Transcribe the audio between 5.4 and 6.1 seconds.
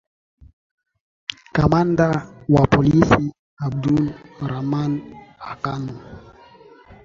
akano